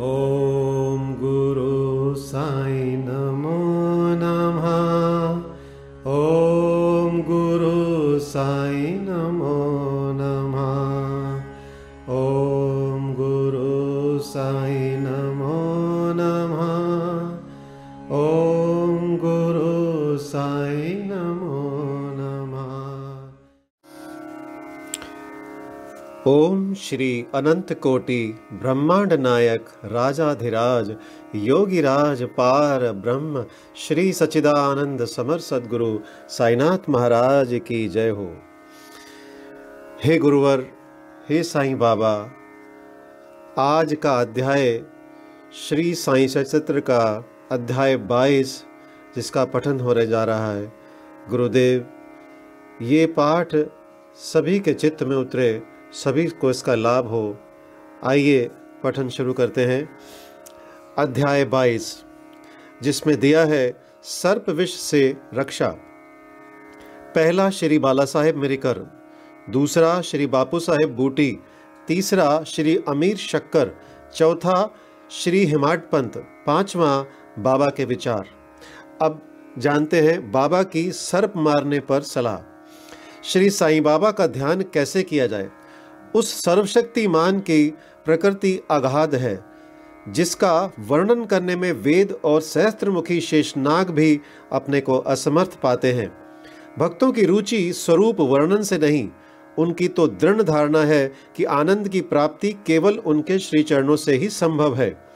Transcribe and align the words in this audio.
Oh. 0.00 0.37
ओम 26.28 26.74
श्री 26.74 27.26
अनंत 27.34 27.72
कोटि 27.72 28.38
ब्रह्मांड 28.52 29.12
नायक 29.12 29.66
राजाधिराज, 29.84 30.96
योगिराज 31.34 32.22
पार 32.22 32.92
ब्रह्म, 32.92 33.44
श्री 33.76 34.12
सच्चिदानंद 34.12 35.04
समर 35.04 35.38
सदगुरु, 35.38 35.98
साईनाथ 36.28 36.78
महाराज 36.88 37.60
की 37.66 37.88
जय 37.88 38.08
हो। 38.08 38.36
हे 40.04 40.18
गुरुवर, 40.18 40.66
हे 41.28 41.42
साईं 41.42 41.78
बाबा, 41.78 42.30
आज 43.58 43.94
का 43.94 44.20
अध्याय 44.20 44.84
श्री 45.68 45.94
साईं 45.94 46.28
सचित्र 46.28 46.80
का 46.80 47.24
अध्याय 47.52 47.96
22 47.96 48.64
जिसका 49.16 49.44
पठन 49.44 49.80
होने 49.80 50.06
जा 50.06 50.24
रहा 50.24 50.52
है। 50.52 50.72
गुरुदेव, 51.30 51.86
ये 52.82 53.06
पाठ 53.06 53.56
सभी 54.16 54.60
के 54.60 54.74
चित्त 54.74 55.02
में 55.02 55.16
उतरे 55.16 55.77
सभी 55.92 56.26
को 56.26 56.50
इसका 56.50 56.74
लाभ 56.74 57.06
हो। 57.06 57.38
आइए 58.04 58.50
पठन 58.82 59.08
शुरू 59.08 59.32
करते 59.32 59.64
हैं। 59.64 59.98
अध्याय 60.98 61.44
22 61.44 62.04
जिसमें 62.82 63.20
दिया 63.20 63.44
है, 63.44 63.82
सर्प 64.02 64.50
विष 64.50 64.74
से 64.74 65.16
रक्षा। 65.34 65.68
पहला 67.14 67.50
श्री 67.50 67.78
बाला 67.78 68.04
साहेब 68.04 68.36
मेरिकर 68.36 68.78
दूसरा 69.50 70.00
श्री 70.00 70.26
बापू 70.26 70.60
साहेब 70.60 70.96
बूटी, 70.96 71.38
तीसरा 71.88 72.44
श्री 72.44 72.78
अमीर 72.88 73.16
शक्कर, 73.16 73.70
चौथा 74.16 74.74
श्री 75.10 75.44
हिमाट 75.44 75.90
पंत, 75.90 76.18
पांचवा 76.18 77.06
बाबा 77.38 77.66
के 77.66 77.84
विचार। 77.84 78.28
अब 79.02 79.22
जानते 79.58 80.00
हैं 80.00 80.32
बाबा 80.32 80.62
की 80.62 80.92
सर्प 80.92 81.32
मारने 81.36 81.80
पर 81.80 82.00
सलाह। 82.00 82.38
श्री 83.24 83.50
साईं 83.50 83.82
बाबा 83.82 84.10
का 84.10 84.26
ध्यान 84.26 84.62
कैसे 84.62 85.02
किया 85.02 85.26
जाए? 85.26 85.50
उस 86.14 86.32
सर्वशक्तिमान 86.42 87.38
की 87.40 87.68
प्रकृति 88.04 88.58
अगाध 88.70 89.14
है, 89.14 89.38
जिसका 90.08 90.72
वर्णन 90.78 91.24
करने 91.24 91.56
में 91.56 91.72
वेद 91.72 92.16
और 92.24 92.40
सहस्त्रमुखी 92.40 93.20
शेषनाग 93.20 93.90
भी 93.90 94.20
अपने 94.52 94.80
को 94.80 94.98
असमर्थ 94.98 95.60
पाते 95.60 95.92
हैं। 95.92 96.10
भक्तों 96.78 97.12
की 97.12 97.24
रुचि 97.24 97.72
स्वरूप 97.72 98.20
वर्णन 98.20 98.62
से 98.62 98.78
नहीं, 98.78 99.08
उनकी 99.58 99.88
तो 99.88 100.06
दृढ़ 100.06 100.42
धारणा 100.42 100.82
है 100.84 101.06
कि 101.36 101.44
आनंद 101.44 101.88
की 101.88 102.00
प्राप्ति 102.00 102.52
केवल 102.66 102.98
उनके 102.98 103.38
श्री 103.38 103.62
चरणों 103.62 103.96
से 103.96 104.16
ही 104.16 104.28
संभव 104.28 104.76
है। 104.76 105.08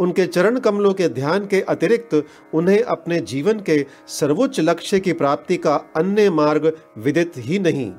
उनके 0.00 0.26
चरण 0.26 0.58
कमलों 0.58 0.92
के 0.94 1.08
ध्यान 1.08 1.46
के 1.46 1.60
अतिरिक्त 1.60 2.24
उन्हें 2.54 2.82
अपने 2.82 3.20
जीवन 3.20 3.60
के 3.60 3.84
सर्वोच्च 4.08 4.60
लक्ष्य 4.60 5.00
की 5.00 5.12
प्राप्ति 5.12 5.56
का 5.56 5.74
अन्य 5.96 6.30
मार्ग 6.30 6.72
विदित 6.98 7.32
ही 7.36 7.58
नहीं। 7.58 7.92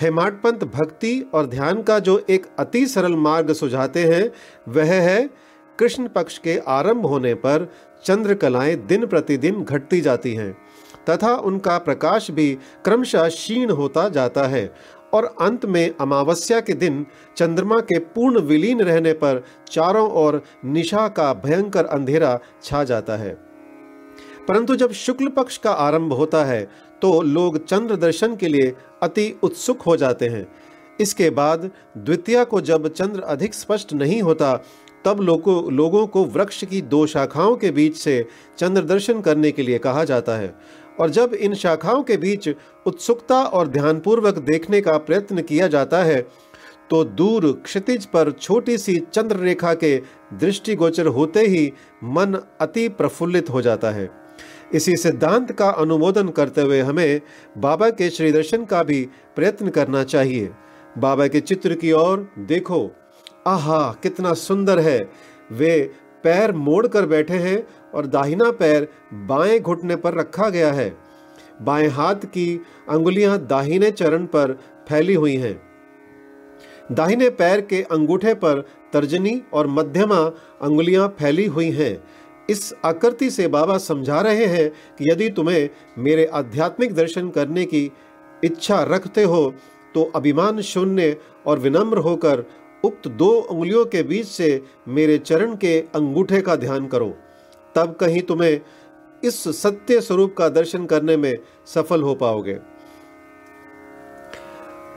हेमाड 0.00 0.40
पंत 0.42 0.64
भक्ति 0.64 1.30
और 1.34 1.46
ध्यान 1.46 1.82
का 1.82 1.98
जो 1.98 2.18
एक 2.30 2.46
अति 2.58 2.86
सरल 2.86 3.14
मार्ग 3.16 3.52
सुझाते 3.52 4.04
हैं, 4.04 4.30
वह 4.68 4.92
है 4.92 5.30
कृष्ण 5.78 6.08
पक्ष 6.08 6.38
के 6.38 6.58
आरंभ 6.68 7.06
होने 7.06 7.34
पर 7.34 7.68
चंद्र 8.04 8.34
कलाएँ 8.34 8.74
दिन 8.76 9.06
प्रतिदिन 9.06 9.62
घटती 9.64 10.00
जाती 10.00 10.34
हैं, 10.34 10.52
तथा 11.10 11.34
उनका 11.34 11.78
प्रकाश 11.78 12.30
भी 12.30 12.52
क्रमशः 12.84 13.28
क्षीण 13.28 13.70
होता 13.70 14.08
जाता 14.08 14.46
है, 14.46 14.74
और 15.14 15.34
अंत 15.40 15.66
में 15.66 15.94
अमावस्या 16.00 16.60
के 16.60 16.72
दिन 16.72 17.06
चंद्रमा 17.36 17.80
के 17.80 17.98
पूर्ण 17.98 18.40
विलीन 18.40 18.80
रहने 18.80 19.12
पर 19.12 19.42
चारों 19.70 20.10
ओर 20.10 20.42
निशा 20.64 21.08
का 21.08 21.32
भयंकर 21.34 21.86
अंधेरा 21.86 22.38
छा 22.62 22.84
जाता 22.84 23.16
है। 23.16 23.32
परंतु 24.48 24.76
जब 24.76 24.92
शुक्ल 24.92 25.28
पक्ष 25.28 25.56
का 25.56 25.70
आरंभ 25.70 26.12
होता 26.12 26.44
है 26.44 26.68
तो 27.02 27.20
लोग 27.22 27.64
चंद्र 27.64 27.96
दर्शन 27.96 28.36
के 28.36 28.48
लिए 28.48 28.74
अति 29.02 29.34
उत्सुक 29.42 29.82
हो 29.82 29.96
जाते 29.96 30.28
हैं। 30.28 30.46
इसके 31.00 31.28
बाद 31.30 31.70
द्वितीया 31.98 32.44
को 32.44 32.60
जब 32.60 32.88
चंद्र 32.88 33.20
अधिक 33.20 33.54
स्पष्ट 33.54 33.92
नहीं 33.92 34.20
होता, 34.22 34.54
तब 35.04 35.20
लोगों 35.20 35.72
लोगों 35.72 36.06
को 36.06 36.24
वृक्ष 36.24 36.64
की 36.64 36.80
दो 36.82 37.06
शाखाओं 37.06 37.56
के 37.56 37.70
बीच 37.70 37.96
से 37.96 38.24
चंद्र 38.58 38.82
दर्शन 38.82 39.20
करने 39.20 39.50
के 39.50 39.62
लिए 39.62 39.78
कहा 39.78 40.04
जाता 40.04 40.36
है। 40.36 40.54
और 41.00 41.10
जब 41.10 41.34
इन 41.34 41.54
शाखाओं 41.54 42.02
के 42.02 42.16
बीच 42.16 42.48
उत्सुकता 42.86 43.42
और 43.44 43.68
ध्यानपूर्वक 43.68 44.38
देखने 44.40 44.80
का 44.80 44.96
प्रयत्न 44.98 45.42
किया 45.42 45.68
जाता 45.68 46.02
है 46.02 46.20
तो 46.90 47.02
दूर 47.04 47.50
क्षितिज 47.64 48.04
पर 48.06 48.30
छोटी 48.30 48.76
सी 48.78 48.96
चंद्र 49.12 49.36
रेखा 49.36 49.72
के 49.74 49.96
दृष्टिगोचर 50.34 51.06
होते 51.08 51.40
ही 51.40 51.72
मन 52.04 52.38
अति 52.60 52.88
प्रफुल्लित 52.88 53.50
हो 53.50 53.62
जाता 53.62 53.90
है। 53.90 54.08
इसी 54.74 54.96
सिद्धांत 54.96 55.52
का 55.52 55.68
अनुमोदन 55.70 56.28
करते 56.28 56.60
हुए 56.60 56.80
हमें 56.80 57.20
बाबा 57.58 57.90
के 57.90 58.10
श्री 58.10 58.32
दर्शन 58.32 58.64
का 58.64 58.82
भी 58.82 59.08
प्रयत्न 59.36 59.68
करना 59.68 60.04
चाहिए। 60.04 60.50
बाबा 60.98 61.26
के 61.26 61.40
चित्र 61.40 61.74
की 61.74 61.92
ओर 61.92 62.28
देखो। 62.38 62.90
आहा, 63.46 63.92
कितना 64.02 64.34
सुंदर 64.34 64.78
है। 64.78 65.10
वे 65.52 65.90
पैर 66.24 66.52
मोड़ 66.52 66.86
कर 66.86 67.06
बैठे 67.06 67.34
हैं 67.34 67.66
और 67.94 68.06
दाहिना 68.06 68.50
पैर 68.50 68.88
बाएँ 69.14 69.60
घुटने 69.60 69.96
पर 69.96 70.14
रखा 70.14 70.48
गया 70.48 70.72
है। 70.72 70.96
बाएँ 71.62 71.88
हाथ 71.88 72.14
की 72.14 72.60
अंगुलियाँ 72.88 73.38
दाहिने 73.38 73.90
चरण 73.90 74.26
पर 74.26 74.52
फैली 74.88 75.14
हुई 75.14 75.36
हैं। 75.36 75.62
दाहिने 76.92 77.30
पैर 77.30 77.60
के 77.60 77.82
अंगूठे 77.82 78.34
पर 78.34 78.68
तर्जनी 78.92 79.42
और 79.52 79.66
मध्यमा 79.66 80.20
अंगुलियाँ 80.62 81.08
फैली 81.08 81.46
हुई 81.46 81.70
हैं। 81.70 82.04
इस 82.50 82.72
आकृति 82.84 83.30
से 83.30 83.46
बाबा 83.48 83.78
समझा 83.78 84.20
रहे 84.20 84.44
हैं 84.46 84.68
कि 84.98 85.10
यदि 85.10 85.28
तुम्हें 85.28 85.68
मेरे 85.98 86.24
आध्यात्मिक 86.26 86.94
दर्शन 86.94 87.28
करने 87.30 87.64
की 87.64 87.90
इच्छा 88.44 88.82
रखते 88.82 89.22
हो 89.22 89.54
तो 89.94 90.02
अभिमान 90.14 90.60
शून्य 90.60 91.16
और 91.46 91.58
विनम्र 91.58 91.98
होकर 91.98 92.44
उक्त 92.84 93.08
दो 93.08 93.30
उंगलियों 93.30 93.84
के 93.84 94.02
बीच 94.02 94.26
से 94.26 94.62
मेरे 94.88 95.18
चरण 95.18 95.54
के 95.56 95.78
अंगूठे 95.94 96.40
का 96.40 96.56
ध्यान 96.56 96.86
करो। 96.86 97.14
तब 97.74 97.96
कहीं 98.00 98.22
तुम्हें 98.22 98.60
इस 99.22 99.42
सत्य 99.62 100.00
स्वरूप 100.00 100.34
का 100.38 100.48
दर्शन 100.48 100.84
करने 100.86 101.16
में 101.16 101.34
सफल 101.66 102.02
हो 102.02 102.14
पाओगे। 102.14 102.54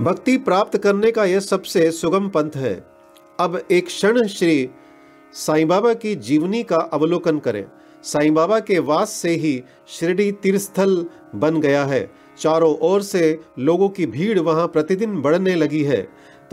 भक्ति 0.02 0.38
प्राप्त 0.38 0.78
करने 0.78 1.12
का 1.12 1.26
यह 1.26 1.40
सबसे 1.40 1.90
सुगम 1.92 2.28
पंथ 2.30 2.56
है। 2.56 2.74
अब 3.40 3.62
एक 3.72 3.86
क्षण 3.86 4.28
श्री 4.28 4.70
साईं 5.34 5.68
बाबा 5.68 5.94
की 5.94 6.16
जीवनी 6.16 6.64
का 6.64 6.76
अवलोकन 6.76 7.40
करें। 7.40 7.66
साईं 8.04 8.34
बाबा 8.34 8.60
के 8.60 8.80
वास 8.80 9.10
से 9.10 9.30
ही 9.30 9.64
शिरडी 9.88 10.32
तीर्थस्थल 10.32 11.06
बन 11.36 11.62
गया 11.62 11.86
है। 11.86 12.12
चारों 12.40 12.78
ओर 12.78 13.02
से 13.02 13.40
लोगों 13.60 13.90
की 13.90 14.06
भीड़ 14.06 14.40
वहाँ 14.40 14.68
प्रतिदिन 14.68 15.22
बढ़ने 15.22 15.56
लगी 15.56 15.84
है। 15.84 16.02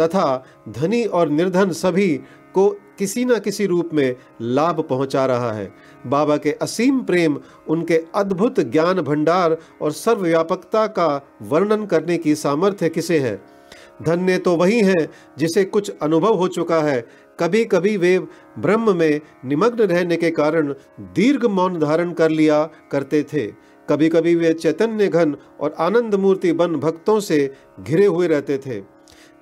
तथा 0.01 0.45
धनी 0.69 1.05
और 1.05 1.29
निर्धन 1.29 1.71
सभी 1.71 2.21
को 2.55 2.69
किसी 2.99 3.25
न 3.25 3.39
किसी 3.39 3.67
रूप 3.67 3.91
में 3.93 4.17
लाभ 4.43 4.81
पहुँचा 4.81 5.27
रहा 5.27 5.53
है। 5.53 5.75
बाबा 6.07 6.37
के 6.37 6.53
असीम 6.53 7.01
प्रेम, 7.01 7.39
उनके 7.69 8.05
अद्भुत 8.15 8.61
ज्ञान 8.61 9.01
भंडार 9.01 9.57
और 9.83 9.93
सर्वव्यापकता 9.93 10.87
का 10.87 11.27
वर्णन 11.43 11.87
करने 11.87 12.19
की 12.19 12.35
सामर्थ्य 12.35 12.89
किसे 12.89 13.19
है? 13.19 13.55
धन्य 14.03 14.39
तो 14.39 14.57
वही 14.57 14.81
है 14.81 15.11
जिसे 15.39 15.65
कुछ 15.65 15.93
अनुभव 16.03 16.35
हो 16.35 16.49
चुका 16.49 16.81
है 16.81 17.07
कभी 17.39 17.65
कभी 17.65 17.97
वे 17.97 18.19
ब्रह्म 18.59 18.97
में 18.97 19.21
निमग्न 19.45 19.85
रहने 19.85 20.17
के 20.17 20.31
कारण 20.31 20.73
दीर्घ 21.15 21.45
मौन 21.47 21.79
धारण 21.79 22.13
कर 22.13 22.31
लिया 22.31 22.63
करते 22.93 23.23
थे। 23.33 23.47
कभी 23.89 24.09
कभी 24.09 24.35
वे 24.35 24.53
चैतन्य 24.55 25.09
घन 25.09 25.37
और 25.61 25.75
आनंद 25.79 26.15
मूर्ति 26.15 26.53
बन 26.53 26.77
भक्तों 26.77 27.19
से 27.21 27.39
घिरे 27.81 28.07
हुए 28.07 28.27
रहते 28.27 28.59
थे। 28.59 28.81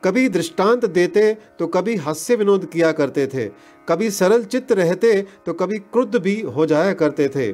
कभी 0.03 0.29
दृष्टांत 0.29 0.85
देते 0.87 1.33
तो 1.59 1.67
कभी 1.67 1.94
हास्य 1.97 2.37
विनोद 2.37 2.65
किया 2.65 2.91
करते 2.93 3.27
थे। 3.27 3.47
कभी 3.89 4.11
सरल 4.11 4.44
चित्त 4.44 4.73
रहते 4.73 5.21
तो 5.47 5.53
कभी 5.53 5.79
क्रुद्ध 5.79 6.17
भी 6.17 6.41
हो 6.41 6.67
जाया 6.67 6.93
करते 6.94 7.29
थे। 7.29 7.53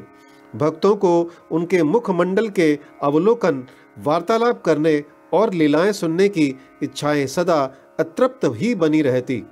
भक्तों 0.55 0.95
को 0.97 1.11
उनके 1.51 1.83
मुखमंडल 1.83 2.49
के 2.51 2.79
अवलोकन, 3.03 3.65
वार्तालाप 3.99 4.63
करने 4.63 5.03
और 5.33 5.53
लीलाएँ 5.53 5.93
सुनने 5.93 6.29
की 6.29 6.55
इच्छाएँ 6.83 7.27
सदा 7.27 7.63
अतृप्त 8.01 8.51
ही 8.55 8.75
बनी 8.75 9.03
रहती। 9.03 9.43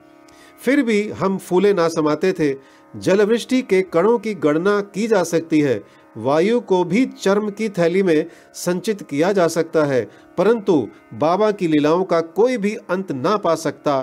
फिर 0.61 0.83
भी 0.83 1.09
हम 1.11 1.39
फूले 1.39 1.73
ना 1.73 1.89
समाते 1.89 2.33
थे। 2.33 2.55
जलवृष्टि 2.95 3.61
के 3.63 3.81
कणों 3.83 4.19
की 4.19 4.35
गणना 4.35 4.81
की 4.95 5.07
जा 5.07 5.23
सकती 5.23 5.61
है। 5.61 5.81
वायु 6.17 6.61
को 6.61 6.83
भी 6.85 7.05
चर्म 7.07 7.51
की 7.51 7.69
थैली 7.69 8.03
में 8.03 8.27
संचित 8.55 9.03
किया 9.03 9.33
जा 9.33 9.47
सकता 9.49 9.85
है, 9.85 10.03
परंतु 10.39 10.89
बाबा 11.15 11.51
की 11.51 11.69
लीलाओं 11.69 12.05
का 12.05 12.21
कोई 12.21 12.57
भी 12.57 12.75
अंत 12.91 13.13
ना 13.13 13.37
पा 13.37 13.55
सकता। 13.55 13.99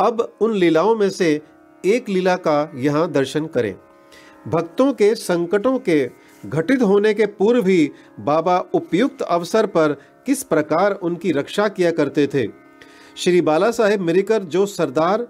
अब 0.00 0.36
उन 0.40 0.54
लीलाओं 0.54 0.94
में 0.96 1.08
से 1.10 1.40
एक 1.84 2.08
लीला 2.08 2.36
का 2.36 2.70
यहाँ 2.74 3.10
दर्शन 3.12 3.46
करें। 3.46 3.74
भक्तों 4.48 4.92
के 4.92 5.14
संकटों 5.14 5.78
के 5.78 6.10
घटित 6.46 6.82
होने 6.82 7.14
के 7.14 7.26
पूर्व 7.26 7.66
ही 7.66 7.90
बाबा 8.20 8.58
उपयुक्त 8.74 9.22
अवसर 9.22 9.66
पर 9.66 9.92
किस 10.26 10.42
प्रकार 10.42 10.92
उनकी 10.92 11.32
रक्षा 11.32 11.68
किया 11.68 11.90
करते 11.90 12.26
थे? 12.26 12.46
श्री 13.16 13.40
बाला 13.40 13.70
साहेब 13.70 14.00
मिरिकर 14.00 14.42
जो 14.44 14.64
सरदार 14.66 15.22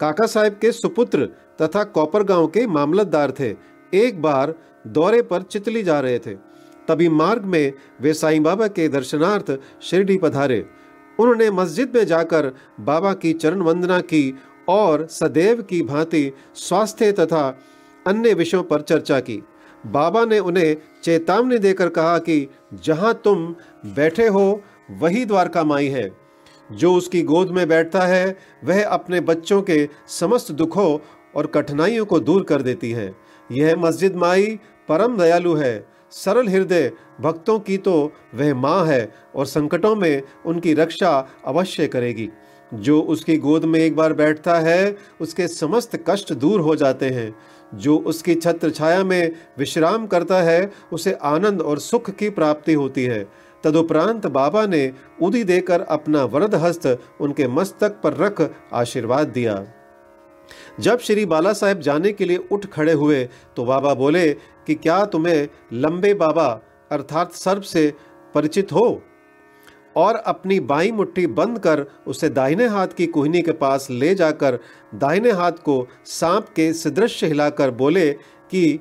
काका 0.00 0.26
साहेब 0.26 0.52
के 0.52 0.70
सुपुत्र 0.72 1.26
तथा 1.62 1.82
कॉपर 1.84 2.22
गाँव 2.22 2.46
के 2.46 2.66
मामलतदार 2.66 3.30
थे, 3.30 3.48
एक 3.94 4.22
बार 4.22 4.54
दौरे 4.86 5.20
पर 5.22 5.42
चितली 5.42 5.82
जा 5.82 5.98
रहे 6.00 6.18
थे। 6.18 6.34
तभी 6.88 7.08
मार्ग 7.08 7.44
में 7.44 7.72
वे 8.00 8.14
साईं 8.14 8.42
बाबा 8.42 8.68
के 8.68 8.88
दर्शनार्थ 8.88 9.52
शिरडी 9.82 10.16
पधारे। 10.18 10.64
उन्होंने 11.18 11.50
मस्जिद 11.50 11.92
में 11.96 12.04
जाकर 12.06 12.50
बाबा 12.80 13.12
की 13.12 13.32
चरण 13.32 13.60
वंदना 13.60 14.00
की 14.00 14.34
और 14.68 15.06
सदैव 15.10 15.62
की 15.62 15.82
भांति 15.82 16.30
स्वास्थ्य 16.56 17.12
तथा 17.12 17.46
अन्य 18.06 18.34
विषयों 18.34 18.62
पर 18.62 18.80
चर्चा 18.80 19.20
की। 19.20 19.42
बाबा 19.86 20.24
ने 20.24 20.38
उन्हें 20.38 20.76
चेतावनी 21.02 21.58
देकर 21.58 21.88
कहा 21.88 22.18
कि 22.18 22.46
जहाँ 22.84 23.14
तुम 23.24 23.54
बैठे 23.86 24.28
हो, 24.28 24.62
वही 24.90 25.24
द्वारका 25.24 25.64
माई 25.64 25.88
है। 25.88 26.23
जो 26.72 26.94
उसकी 26.94 27.22
गोद 27.22 27.50
में 27.50 27.68
बैठता 27.68 28.00
है, 28.00 28.38
वह 28.64 28.86
अपने 28.86 29.20
बच्चों 29.20 29.62
के 29.62 29.88
समस्त 30.08 30.52
दुखों 30.52 30.98
और 31.36 31.46
कठिनाइयों 31.46 32.06
को 32.06 32.20
दूर 32.20 32.42
कर 32.42 32.62
देती 32.62 32.90
है। 32.90 33.14
यह 33.52 33.76
मस्जिद 33.76 34.16
माई 34.16 34.58
परम 34.88 35.18
दयालु 35.18 35.54
है। 35.54 35.86
सरल 36.10 36.48
हृदय 36.48 36.92
भक्तों 37.20 37.58
की 37.58 37.76
तो 37.76 38.12
वह 38.34 38.54
माँ 38.54 38.86
है 38.86 39.14
और 39.34 39.46
संकटों 39.46 39.96
में 39.96 40.22
उनकी 40.46 40.74
रक्षा 40.74 41.28
अवश्य 41.46 41.86
करेगी। 41.86 42.28
जो 42.74 43.00
उसकी 43.00 43.36
गोद 43.36 43.64
में 43.64 43.80
एक 43.80 43.96
बार 43.96 44.12
बैठता 44.12 44.54
है, 44.54 44.96
उसके 45.20 45.48
समस्त 45.48 46.04
कष्ट 46.08 46.32
दूर 46.32 46.60
हो 46.60 46.76
जाते 46.76 47.06
हैं। 47.06 47.36
जो 47.74 47.98
उसकी 47.98 48.34
छत्र 48.34 48.70
छाया 48.70 49.04
में 49.04 49.32
विश्राम 49.58 50.06
करता 50.06 50.42
है, 50.42 50.72
उसे 50.92 51.12
आनंद 51.12 51.62
और 51.62 51.78
सुख 51.78 52.10
की 52.10 52.30
प्राप्ति 52.30 52.72
होती 52.72 53.04
है। 53.04 53.43
तदुपरांत 53.64 54.26
बाबा 54.26 54.66
ने 54.66 54.92
उदी 55.22 55.44
देकर 55.44 55.80
अपना 55.80 56.24
वरद 56.24 56.54
हस्त 56.54 56.86
उनके 57.20 57.48
मस्तक 57.48 58.00
पर 58.02 58.16
रख 58.16 58.50
आशीर्वाद 58.72 59.28
दिया। 59.28 59.64
जब 60.80 60.98
श्री 60.98 61.24
बाला 61.26 61.52
साहेब 61.52 61.80
जाने 61.80 62.12
के 62.12 62.24
लिए 62.24 62.44
उठ 62.52 62.66
खड़े 62.66 62.92
हुए 62.92 63.24
तो 63.56 63.64
बाबा 63.64 63.94
बोले 63.94 64.32
कि 64.66 64.74
क्या 64.74 65.04
तुम्हें 65.04 65.48
लंबे 65.72 66.14
बाबा 66.14 66.48
अर्थात 66.92 67.32
सर्प 67.32 67.62
से 67.62 67.92
परिचित 68.34 68.72
हो? 68.72 69.02
और 69.96 70.14
अपनी 70.16 70.58
बाई 70.60 70.90
मुट्ठी 70.92 71.26
बंद 71.26 71.58
कर 71.58 71.84
उसे 72.06 72.28
दाहिने 72.28 72.66
हाथ 72.66 72.88
की 72.88 73.06
कुहनी 73.06 73.42
के 73.42 73.52
पास 73.52 73.86
ले 73.90 74.14
जाकर 74.14 74.58
दाहिने 74.94 75.30
हाथ 75.30 75.52
को 75.52 75.86
सांप 76.06 76.48
के 76.48 76.72
सदृश 76.72 77.22
हिलाकर 77.24 77.70
बोले 77.70 78.12
कि, 78.50 78.80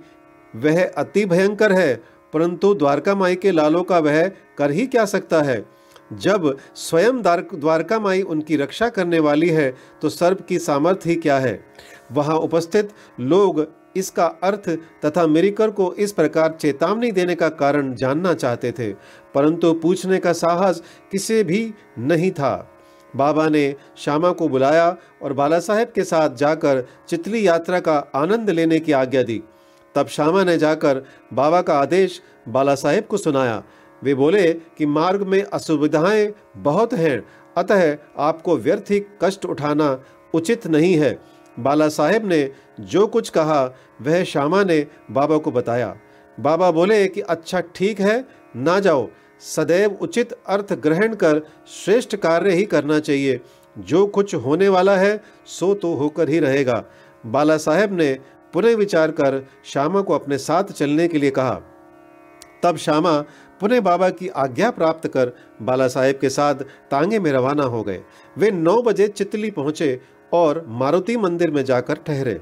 वह 0.56 0.84
अति 0.98 1.26
भयंकर 1.26 1.72
है 1.72 2.04
परंतु 2.34 2.74
द्वारका 2.74 3.16
माई 3.16 3.36
के 3.36 3.52
लालों 3.52 3.84
का 3.84 4.00
वह 4.00 4.28
कर 4.58 4.72
ही 4.72 4.88
क्या 4.88 5.06
सकता 5.06 5.42
है? 5.42 5.64
जब 6.14 6.58
स्वयं 6.76 7.22
द्वारका 7.22 8.00
माई 8.00 8.22
उनकी 8.24 8.56
रक्षा 8.58 8.90
करने 8.90 9.20
वाली 9.20 9.50
है 9.50 9.74
तो 10.02 10.10
सर्प 10.10 10.46
की 10.48 10.60
सामर्थ्य 10.60 11.10
ही 11.10 11.16
क्या 11.16 11.38
है? 11.40 11.60
वहाँ 12.12 12.36
उपस्थित 12.38 12.90
लोग 13.20 13.66
इसका 13.96 14.26
अर्थ 14.44 14.70
तथा 15.06 15.26
मिरिकर 15.28 15.70
को 15.70 15.94
इस 15.94 16.12
प्रकार 16.12 16.58
चेतावनी 16.62 17.12
देने 17.12 17.36
का 17.36 17.50
कारण 17.50 17.94
जानना 17.96 18.34
चाहते 18.34 18.72
थे, 18.72 18.92
परंतु 19.36 19.74
पूछने 19.74 20.20
का 20.20 20.34
साहस 20.34 20.82
किसे 21.12 21.44
भी 21.44 21.74
नहीं 22.00 22.32
था। 22.32 22.70
बाबा 23.14 23.48
ने 23.50 23.76
श्यामा 23.98 24.32
को 24.32 24.48
बुलाया 24.48 24.96
और 25.22 25.34
बाला 25.34 25.60
साहेब 25.60 25.92
के 25.96 26.04
साथ 26.04 26.36
जाकर 26.36 26.84
चितली 27.10 27.46
यात्रा 27.48 27.80
का 27.80 27.98
आनंद 28.16 28.50
लेने 28.50 28.80
की 28.80 28.92
आज्ञा 28.92 29.24
दी। 29.24 29.42
तब 29.96 30.08
श्यामा 30.08 30.44
ने 30.44 30.58
जाकर 30.58 31.06
बाबा 31.34 31.62
का 31.62 31.74
आदेश 31.74 32.22
बाला 32.48 32.76
साहेब 32.76 33.04
को 33.04 33.18
सुनाया। 33.18 33.64
वे 34.04 34.14
बोले 34.14 34.54
कि 34.54 34.86
मार्ग 34.86 35.22
में 35.24 35.44
असुविधाएँ 35.44 36.34
बहुत 36.58 36.94
हैं, 36.94 37.28
अतः 37.58 37.98
आपको 38.18 38.58
व्यर्थ 38.58 38.92
ही 38.92 39.06
कष्ट 39.22 39.46
उठाना 39.46 40.04
उचित 40.34 40.68
नहीं 40.68 40.94
है। 40.94 41.20
बाला 41.60 41.88
साहेब 41.88 42.26
ने 42.26 42.52
जो 42.80 43.08
कुछ 43.08 43.30
कहा, 43.30 43.76
वह 44.02 44.24
श्यामा 44.24 44.64
ने 44.64 44.88
बाबा 45.12 45.38
को 45.38 45.52
बताया। 45.52 45.98
बाबा 46.40 46.72
बोले 46.72 47.08
कि 47.08 47.22
अच्छा 47.22 47.60
ठीक 47.60 48.00
है, 48.00 48.26
ना 48.56 48.80
जाओ। 48.80 49.10
सदैव 49.42 49.98
उचित 50.02 50.34
अर्थ 50.48 50.74
ग्रहण 50.74 51.16
कर 51.16 51.42
श्रेष्ठ 51.86 52.16
कार्य 52.16 52.52
ही 52.52 52.64
करना 52.64 53.00
चाहिए। 53.00 53.40
जो 53.78 54.08
कुछ 54.08 54.36
होने 54.36 54.70
वाला 54.70 54.98
है, 54.98 55.24
सो 55.46 55.74
तो 55.74 55.94
होकर 55.94 56.30
ही 56.30 56.40
रहेगा। 56.40 56.84
बाला 57.26 57.58
साहेब 57.58 57.94
ने 57.94 58.20
पुनः 58.54 58.76
विचार 58.76 59.12
कर 59.12 59.48
श्यामा 59.66 60.02
को 60.02 60.14
अपने 60.14 60.38
साथ 60.38 60.64
चलने 60.64 61.08
के 61.08 61.18
लिए 61.18 61.32
कहा। 61.32 61.62
तब 62.64 62.78
श्यामा 62.78 63.20
पुनः 63.60 63.82
बाबा 63.82 64.10
की 64.10 64.28
आज्ञा 64.28 64.72
प्राप्त 64.72 65.08
कर 65.08 65.32
बाला 65.62 65.88
साहेब 65.88 66.18
के 66.22 66.30
साथ 66.30 66.56
तांगे 66.92 67.20
में 67.20 67.32
रवाना 67.32 67.64
हो 67.64 67.84
गए। 67.84 68.02
वे 68.38 68.52
नौ 68.52 68.82
बजे 68.82 69.08
चितली 69.08 69.52
पहुँचे 69.52 70.00
और 70.34 70.66
मारुति 70.68 71.18
मंदिर 71.18 71.52
में 71.52 71.64
जाकर 71.66 71.96
ठहरे। 71.96 72.34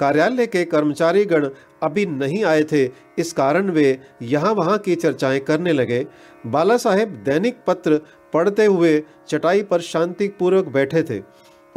कार्यालय 0.00 0.46
के 0.46 0.64
कर्मचारी 0.64 1.24
गण 1.24 1.48
अभी 1.82 2.06
नहीं 2.06 2.44
आए 2.44 2.62
थे, 2.62 2.84
इस 3.18 3.32
कारण 3.32 3.70
वे 3.70 3.98
यहाँ 4.22 4.52
वहाँ 4.52 4.78
की 4.78 4.94
चर्चाएँ 4.94 5.40
करने 5.40 5.72
लगे। 5.72 6.06
बाला 6.46 6.76
साहेब 6.76 7.08
दैनिक 7.08 7.58
पत्र 7.66 8.00
पढ़ते 8.32 8.64
हुए 8.64 9.02
चटाई 9.28 9.62
पर 9.62 9.80
शांतिपूर्वक 9.80 10.68
बैठे 10.68 11.02
थे। 11.02 11.22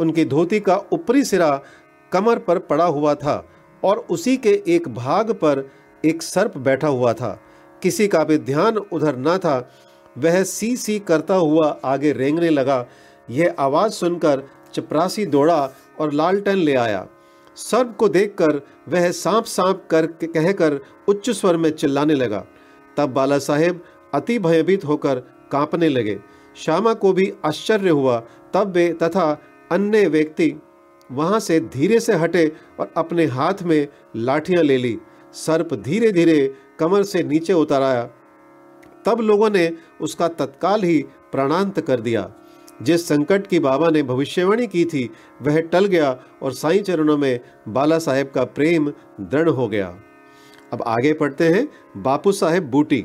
उनकी 0.00 0.24
धोती 0.24 0.60
का 0.60 0.76
ऊपरी 0.92 1.24
सिरा 1.24 1.60
कमर 2.12 2.38
पर 2.38 2.58
पड़ा 2.58 2.84
हुआ 2.84 3.14
था। 3.14 3.48
और 3.86 4.06
उसी 4.10 4.36
के 4.36 4.62
एक 4.68 4.88
भाग 4.88 5.30
पर 5.30 5.70
एक 6.04 6.22
सर्प 6.22 6.58
बैठा 6.58 6.88
हुआ 6.88 7.12
था। 7.12 7.40
किसी 7.82 8.08
का 8.08 8.24
भी 8.24 8.38
ध्यान 8.38 8.76
उधर 8.76 9.16
न 9.16 9.38
था। 9.38 9.72
वह 10.18 10.42
सी 10.42 10.76
सी 10.76 10.98
करता 10.98 11.34
हुआ 11.34 11.80
आगे 11.84 12.12
रेंगने 12.12 12.50
लगा। 12.50 12.86
यह 13.30 13.54
आवाज़ 13.58 13.92
सुनकर 13.92 14.42
चपरासी 14.74 15.26
दौड़ा 15.26 15.70
और 16.00 16.12
लालटेन 16.12 16.56
ले 16.56 16.74
आया। 16.74 17.06
सर्प 17.56 17.96
को 17.98 18.08
देखकर 18.08 18.66
वह 18.88 19.10
सांप 19.10 19.44
सांप 19.44 19.88
कर 19.90 20.06
कहकर 20.06 20.80
उच्च 21.08 21.30
स्वर 21.30 21.56
में 21.56 21.70
चिल्लाने 21.70 22.14
लगा। 22.14 22.46
तब 22.96 23.10
बाला 23.10 23.38
साहेब 23.38 23.84
अति 24.14 24.38
भयभीत 24.38 24.84
होकर 24.84 25.14
कांपने 25.52 25.88
लगे। 25.88 26.18
श्यामा 26.56 26.94
को 26.94 27.12
भी 27.12 27.32
आश्चर्य 27.44 27.90
हुआ। 27.90 28.22
तब 28.54 28.72
वे 28.72 28.92
तथा 28.92 29.42
अन्य 29.72 30.08
व्यक्ति 30.08 30.54
वहाँ 31.12 31.40
से 31.40 31.60
धीरे 31.60 32.00
से 32.00 32.12
हटे 32.12 32.52
और 32.80 32.92
अपने 32.96 33.24
हाथ 33.24 33.62
में 33.62 33.88
लाठियाँ 34.16 34.62
ले 34.62 34.76
ली। 34.76 34.98
सर्प 35.32 35.74
धीरे 35.74 36.12
धीरे 36.12 36.54
कमर 36.78 37.02
से 37.02 37.22
नीचे 37.22 37.52
उतर 37.52 37.82
आया। 37.82 38.04
तब 39.06 39.20
लोगों 39.20 39.50
ने 39.50 39.72
उसका 40.00 40.28
तत्काल 40.28 40.82
ही 40.82 41.04
प्राणांत 41.32 41.80
कर 41.80 42.00
दिया। 42.00 42.32
जिस 42.82 43.08
संकट 43.08 43.46
की 43.46 43.58
बाबा 43.58 43.90
ने 43.90 44.02
भविष्यवाणी 44.02 44.66
की 44.66 44.84
थी, 44.84 45.10
वह 45.42 45.60
टल 45.60 45.84
गया 45.84 46.20
और 46.42 46.52
साईं 46.52 46.82
चरणों 46.82 47.18
में 47.18 47.40
बाला 47.68 47.98
साहेब 47.98 48.30
का 48.34 48.44
प्रेम 48.44 48.92
दृढ़ 49.20 49.48
हो 49.48 49.68
गया। 49.68 49.96
अब 50.72 50.82
आगे 50.82 51.12
पढ़ते 51.12 51.48
हैं 51.48 51.68
बापू 52.02 52.32
साहेब 52.32 52.70
बूटी। 52.70 53.04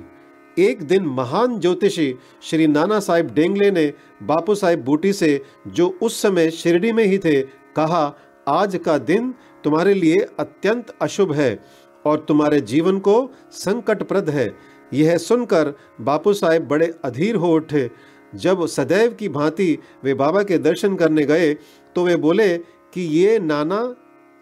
एक 0.60 0.82
दिन 0.84 1.06
महान 1.06 1.60
ज्योतिषी 1.60 2.16
श्री 2.42 2.68
नाना 2.68 3.00
साहेब 3.00 3.34
डेंगले 3.34 3.72
ने 3.72 3.94
बापू 4.24 4.56
साहेब 4.56 4.84
बूटी 4.84 5.14
से, 5.14 5.42
जो 5.68 5.98
उस 6.02 6.22
समय 6.22 6.52
शिरडी 6.52 6.92
में 6.92 7.04
ही 7.04 7.18
थे 7.18 7.61
कहा, 7.76 8.18
आज 8.48 8.80
का 8.86 8.98
दिन 8.98 9.34
तुम्हारे 9.64 9.94
लिए 9.94 10.20
अत्यंत 10.40 10.94
अशुभ 11.02 11.34
है 11.34 11.60
और 12.06 12.26
तुम्हारे 12.28 12.62
जीवन 12.64 13.00
को 13.00 13.16
संकटप्रद 13.52 14.30
है। 14.30 14.52
यह 14.92 15.18
सुनकर 15.18 15.74
बापू 16.02 16.34
साहेब 16.34 16.68
बड़े 16.68 16.94
अधीर 17.06 17.36
हो 17.36 17.54
उठे। 17.56 17.90
जब 18.34 18.66
सदैव 18.68 19.14
की 19.14 19.30
भांति 19.30 19.78
वे 20.04 20.14
बाबा 20.14 20.44
के 20.44 20.58
दर्शन 20.58 20.96
करने 20.96 21.24
गए 21.26 21.54
तो 21.96 22.04
वे 22.06 22.16
बोले 22.18 22.58
कि 22.58 23.02
ये 23.02 23.38
नाना 23.40 23.84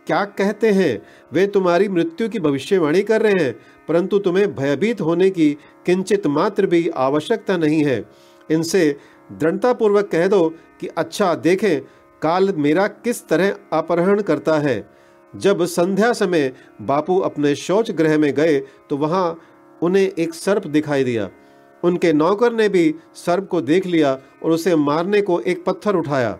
क्या 0.07 0.23
कहते 0.25 0.71
हैं? 0.71 1.01
वे 1.33 1.45
तुम्हारी 1.47 1.87
मृत्यु 1.89 2.27
की 2.29 2.39
भविष्यवाणी 2.39 3.01
कर 3.03 3.21
रहे 3.21 3.43
हैं, 3.43 3.53
परंतु 3.87 4.19
तुम्हें 4.19 4.55
भयभीत 4.55 5.01
होने 5.01 5.29
की 5.29 5.51
किंचित 5.85 6.27
मात्र 6.27 6.65
भी 6.65 6.87
आवश्यकता 6.89 7.57
नहीं 7.57 7.83
है। 7.85 8.03
इनसे 8.49 8.95
दृढ़तापूर्वक 9.31 10.09
कह 10.11 10.27
दो 10.27 10.47
कि 10.81 10.87
अच्छा 10.87 11.33
देखें 11.35 11.79
काल 12.21 12.53
मेरा 12.57 12.87
किस 12.87 13.27
तरह 13.27 13.55
अपहरण 13.73 14.21
करता 14.21 14.57
है? 14.59 14.89
जब 15.33 15.63
संध्या 15.65 16.11
समय 16.13 16.51
बापू 16.81 17.17
अपने 17.19 17.53
शौच 17.55 17.91
गृह 17.91 18.17
में 18.17 18.33
गए 18.33 18.59
तो 18.89 18.97
वहाँ 18.97 19.39
उन्हें 19.81 20.03
एक 20.03 20.33
सर्प 20.33 20.67
दिखाई 20.67 21.03
दिया। 21.03 21.29
उनके 21.83 22.11
नौकर 22.13 22.53
ने 22.53 22.67
भी 22.69 22.93
सर्प 23.15 23.47
को 23.47 23.61
देख 23.61 23.85
लिया 23.85 24.17
और 24.43 24.51
उसे 24.51 24.75
मारने 24.75 25.21
को 25.21 25.39
एक 25.41 25.63
पत्थर 25.65 25.95
उठाया। 25.95 26.37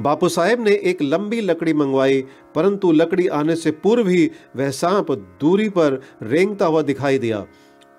बापू 0.00 0.28
साहेब 0.28 0.64
ने 0.64 0.72
एक 0.84 1.02
लंबी 1.02 1.40
लकड़ी 1.40 1.74
मंगवाई, 1.74 2.20
परंतु 2.54 2.92
लकड़ी 2.92 3.26
आने 3.26 3.56
से 3.56 3.70
पूर्व 3.72 4.08
ही 4.08 4.30
वह 4.56 4.70
सांप 4.70 5.12
दूरी 5.40 5.68
पर 5.68 6.00
रेंगता 6.22 6.66
हुआ 6.66 6.82
दिखाई 6.82 7.18
दिया 7.18 7.44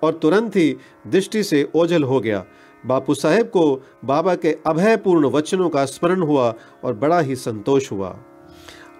और 0.02 0.12
तुरंत 0.12 0.56
ही 0.56 0.76
दृष्टि 1.06 1.42
से 1.42 1.68
ओझल 1.74 2.02
हो 2.02 2.20
गया। 2.20 2.44
बापू 2.86 3.14
साहेब 3.14 3.46
को 3.46 3.84
बाबा 4.04 4.34
के 4.34 4.56
अभयपूर्ण 4.66 5.26
वचनों 5.26 5.68
का 5.68 5.84
स्मरण 5.84 6.22
हुआ 6.22 6.54
और 6.84 6.94
बड़ा 6.94 7.20
ही 7.20 7.36
संतोष 7.36 7.92
हुआ। 7.92 8.16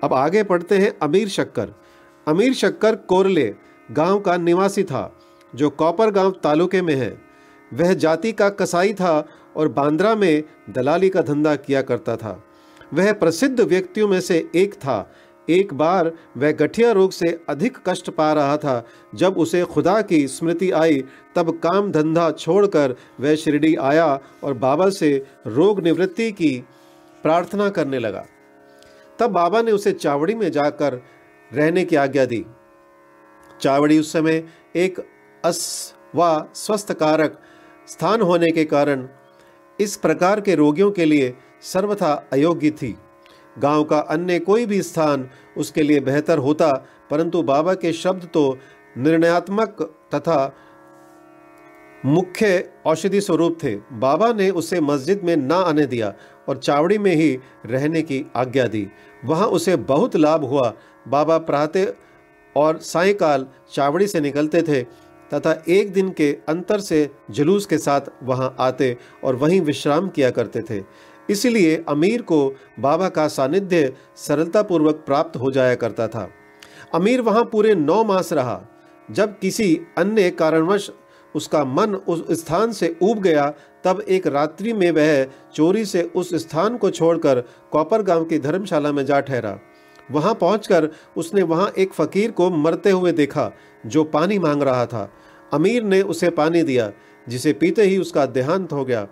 अब 0.04 0.14
आगे 0.14 0.42
पढ़ते 0.42 0.78
हैं 0.78 0.98
अमीर 1.02 1.28
शक्कर। 1.28 1.72
अमीर 2.26 2.54
शक्कर 2.54 2.96
कोरले 2.96 3.54
गाँव 3.92 4.20
का 4.20 4.36
निवासी 4.36 4.82
था, 4.84 5.12
जो 5.54 5.70
कॉपर 5.70 6.10
गाँव 6.10 6.30
तालुके 6.30 6.82
में 6.82 6.94
है। 6.94 7.16
वह 7.74 7.94
जाति 7.94 8.32
का 8.32 8.48
कसाई 8.48 8.94
था 8.94 9.28
और 9.56 9.68
बांद्रा 9.68 10.14
में 10.14 10.42
दलाली 10.70 11.08
का 11.08 11.22
धंधा 11.22 11.54
किया 11.56 11.82
करता 11.82 12.16
था। 12.16 12.42
वह 12.94 13.12
प्रसिद्ध 13.12 13.60
व्यक्तियों 13.60 14.08
में 14.08 14.20
से 14.20 14.50
एक 14.54 14.74
था 14.74 15.12
एक 15.50 15.74
बार 15.74 16.12
वह 16.36 16.52
गठिया 16.52 16.92
रोग 16.92 17.10
से 17.10 17.40
अधिक 17.48 17.78
कष्ट 17.86 18.10
पा 18.10 18.32
रहा 18.32 18.56
था। 18.56 18.86
जब 19.14 19.38
उसे 19.38 19.64
खुदा 19.64 20.02
की 20.02 20.28
स्मृति 20.28 20.70
आई, 20.70 21.04
तब 21.34 21.50
काम 21.58 21.92
धंधा 21.92 22.30
छोड़कर 22.30 22.96
वह 23.20 23.34
शिरडी 23.34 23.74
आया 23.74 24.20
और 24.44 24.54
बाबा 24.54 24.90
से 24.90 25.26
रोग 25.46 25.80
निवृत्ति 25.80 26.32
की 26.32 26.64
प्रार्थना 27.22 27.68
करने 27.68 27.98
लगा। 27.98 28.26
तब 29.18 29.30
बाबा 29.30 29.62
ने 29.62 29.72
उसे 29.72 29.92
चावड़ी 29.92 30.34
में 30.34 30.52
जाकर 30.52 31.02
रहने 31.54 31.84
की 31.84 31.96
आज्ञा 31.96 32.24
दी। 32.24 32.44
चावड़ी 33.60 33.98
उस 33.98 34.12
समय 34.12 34.44
एक 34.76 35.00
अस 35.44 35.94
व 36.16 36.46
स्वस्थ 36.54 36.92
कारक 36.92 37.38
स्थान 37.88 38.20
होने 38.20 38.50
के 38.50 38.64
कारण 38.64 39.08
इस 39.80 39.96
प्रकार 39.96 40.40
के 40.40 40.54
रोगियों 40.54 40.90
के 40.90 41.04
लिए 41.04 41.34
सर्वथा 41.62 42.28
अयोग्य 42.32 42.70
थी। 42.70 42.96
गाँव 43.58 43.84
का 43.84 43.98
अन्य 44.10 44.38
कोई 44.38 44.66
भी 44.66 44.80
स्थान 44.82 45.28
उसके 45.56 45.82
लिए 45.82 46.00
बेहतर 46.00 46.38
होता, 46.38 46.72
परंतु 47.10 47.42
बाबा 47.42 47.74
के 47.74 47.92
शब्द 47.94 48.28
तो 48.34 48.58
निर्णयात्मक 48.98 49.82
तथा 50.14 50.54
मुख्य 52.04 52.70
औषधि 52.86 53.20
स्वरूप 53.20 53.58
थे। 53.62 53.74
बाबा 53.92 54.32
ने 54.32 54.48
उसे 54.50 54.80
मस्जिद 54.80 55.22
में 55.24 55.36
ना 55.36 55.56
आने 55.56 55.86
दिया 55.86 56.12
और 56.48 56.58
चावड़ी 56.58 56.98
में 56.98 57.14
ही 57.14 57.38
रहने 57.66 58.02
की 58.02 58.24
आज्ञा 58.36 58.66
दी। 58.66 58.86
वहाँ 59.24 59.46
उसे 59.48 59.76
बहुत 59.76 60.16
लाभ 60.16 60.44
हुआ। 60.44 60.72
बाबा 61.08 61.38
प्रातः 61.40 61.92
और 62.56 62.78
सायकाल 62.78 63.46
चावड़ी 63.72 64.06
से 64.06 64.20
निकलते 64.20 64.62
थे 64.62 64.82
तथा 65.30 65.52
एक 65.68 65.92
दिन 65.92 66.10
के 66.10 66.30
अंतर 66.48 66.80
से 66.80 67.08
जुलूस 67.30 67.66
के 67.66 67.78
साथ 67.78 68.00
वहाँ 68.22 68.54
आते 68.60 68.96
और 69.24 69.36
वहीं 69.36 69.60
विश्राम 69.60 70.08
किया 70.08 70.30
करते 70.30 70.62
थे। 70.62 70.80
इसलिए 71.30 71.84
अमीर 71.88 72.22
को 72.22 72.56
बाबा 72.80 73.08
का 73.08 73.28
सानिध्य 73.28 73.92
सरलतापूर्वक 74.16 74.94
प्राप्त 74.94 75.36
हो 75.36 75.50
जाया 75.50 75.74
करता 75.74 76.08
था। 76.08 76.30
अमीर 76.94 77.20
वहाँ 77.20 77.44
पूरे 77.44 77.74
नौ 77.74 78.04
मास 78.04 78.32
रहा। 78.32 78.60
जब 79.10 79.38
किसी 79.38 79.80
अन्य 79.98 80.30
कारणवश 80.30 80.90
उसका 81.34 81.64
मन 81.64 81.94
उस 81.94 82.40
स्थान 82.40 82.72
से 82.72 82.96
ऊब 83.02 83.18
गया, 83.18 83.54
तब 83.84 84.00
एक 84.00 84.26
रात्रि 84.26 84.72
में 84.72 84.90
वह 84.90 85.26
चोरी 85.54 85.84
से 85.84 86.02
उस 86.02 86.34
स्थान 86.34 86.76
को 86.76 86.90
छोड़कर 86.90 87.40
कॉपर 87.72 88.02
गाँव 88.02 88.24
की 88.24 88.38
धर्मशाला 88.38 88.92
में 88.92 89.06
जा 89.06 89.20
ठहरा। 89.20 89.58
वहाँ 90.10 90.34
पहुंचकर 90.34 90.88
उसने 91.16 91.42
वहाँ 91.42 91.72
एक 91.78 91.92
फकीर 91.92 92.30
को 92.30 92.50
मरते 92.50 92.90
हुए 92.90 93.12
देखा, 93.12 93.52
जो 93.86 94.04
पानी 94.04 94.38
मांग 94.38 94.62
रहा 94.62 94.86
था। 94.86 95.12
अमीर 95.52 95.82
ने 95.82 96.02
उसे 96.02 96.30
पानी 96.30 96.62
दिया, 96.62 96.92
जिसे 97.28 97.52
पीते 97.52 97.82
ही 97.82 97.98
उसका 97.98 98.26
देहांत 98.26 98.72
हो 98.72 98.84
गया। 98.84 99.06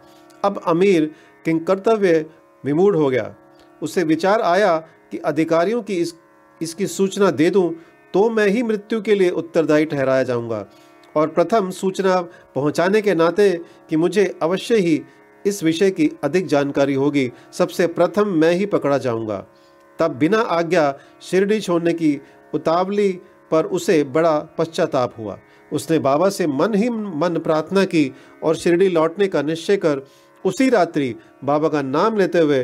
अब 0.44 0.62
अमीर 0.66 1.10
किंग 1.46 1.60
कर्तव्य 1.60 2.24
विमूढ़ 2.64 2.96
हो 2.96 3.08
गया। 3.10 3.34
उसे 3.82 4.02
विचार 4.04 4.40
आया 4.42 4.76
कि 5.10 5.18
अधिकारियों 5.18 5.82
की 5.82 5.94
इस, 5.94 6.14
इसकी 6.60 6.86
सूचना 6.86 7.30
दे 7.32 7.50
दूँ 7.50 7.70
तो 8.14 8.28
मैं 8.30 8.46
ही 8.48 8.62
मृत्यु 8.62 9.00
के 9.02 9.14
लिए 9.14 9.30
उत्तरदायी 9.32 9.84
ठहराया 9.84 10.22
जाऊँगा। 10.22 10.66
और 11.16 11.28
प्रथम 11.28 11.70
सूचना 11.70 12.20
पहुँचाने 12.54 13.00
के 13.02 13.14
नाते 13.14 13.50
कि 13.90 13.96
मुझे 13.96 14.24
अवश्य 14.42 14.76
ही 14.76 15.00
इस 15.44 15.62
विषय 15.62 15.90
की 15.90 16.10
अधिक 16.24 16.46
जानकारी 16.46 16.94
होगी। 16.94 17.30
सबसे 17.52 17.86
प्रथम 17.86 18.28
मैं 18.28 18.52
ही 18.52 18.66
पकड़ा 18.66 18.98
जाऊँगा। 18.98 19.44
तब 19.98 20.14
बिना 20.14 20.40
आज्ञा 20.40 20.98
शिरडी 21.22 21.60
छोड़ने 21.60 21.92
की 21.92 22.20
उतावली 22.54 23.10
पर 23.50 23.66
उसे 23.66 24.02
बड़ा 24.04 24.38
पश्चाताप 24.58 25.14
हुआ। 25.18 25.38
उसने 25.72 25.98
बाबा 25.98 26.28
से 26.28 26.46
मन 26.46 26.74
ही 26.74 26.88
मन 26.90 27.38
प्रार्थना 27.38 27.84
की 27.84 28.12
और 28.42 28.56
शिरडी 28.56 28.88
लौटने 28.88 29.28
का 29.28 29.42
निश्चय 29.42 29.76
कर 29.76 30.06
उसी 30.46 30.68
रात्रि 30.70 31.14
बाबा 31.44 31.68
का 31.68 31.82
नाम 31.82 32.16
लेते 32.18 32.38
हुए 32.38 32.62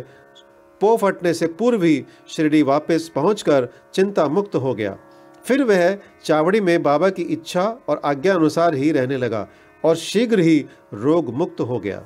पो 0.81 0.97
फटने 0.97 1.35
से 1.35 1.47
पूर्व 1.47 1.83
ही 1.83 2.05
शिरडी 2.29 2.63
वापस 2.63 3.11
पहुंचकर 3.15 3.69
चिंता 3.95 4.27
मुक्त 4.29 4.55
हो 4.55 4.75
गया। 4.75 4.97
फिर 5.45 5.63
वह 5.63 5.99
चावड़ी 6.25 6.61
में 6.61 6.83
बाबा 6.83 7.09
की 7.11 7.23
इच्छा 7.23 7.63
और 7.89 8.01
आज्ञा 8.05 8.35
अनुसार 8.35 8.75
ही 8.75 8.91
रहने 8.93 9.17
लगा 9.17 9.47
और 9.85 9.97
शीघ्र 9.97 10.41
ही 10.41 10.59
रोग 10.95 11.35
मुक्त 11.35 11.61
हो 11.61 11.79
गया। 11.79 12.03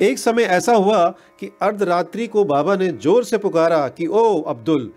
एक 0.00 0.18
समय 0.18 0.42
ऐसा 0.42 0.74
हुआ 0.74 1.06
कि 1.40 1.50
अर्धरात्रि 1.62 2.26
को 2.26 2.44
बाबा 2.44 2.76
ने 2.76 2.88
ज़ोर 2.88 3.24
से 3.24 3.38
पुकारा 3.38 3.88
कि, 3.88 4.06
ओ 4.06 4.40
अब्दुल, 4.42 4.90